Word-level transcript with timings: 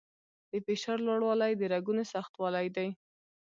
د 0.51 0.53
فشار 0.65 0.97
لوړوالی 1.07 1.51
د 1.57 1.61
رګونو 1.73 2.03
سختوالي 2.13 2.67
دی. 2.75 2.89